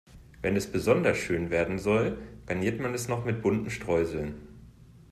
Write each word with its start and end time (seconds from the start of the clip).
Wenn 0.41 0.55
es 0.55 0.65
besonders 0.71 1.15
schön 1.19 1.51
werden 1.51 1.77
soll, 1.77 2.17
garniert 2.47 2.79
man 2.81 2.95
es 2.95 3.07
noch 3.07 3.23
mit 3.23 3.43
bunten 3.43 3.69
Streuseln. 3.69 4.33